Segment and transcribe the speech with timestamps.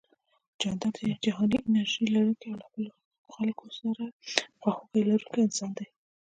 [0.59, 2.91] جانداد جهاني انرژي لرونکی او له خپلو
[3.33, 4.03] خلکو سره
[4.61, 5.85] خواخوږي لرونکی انسان دی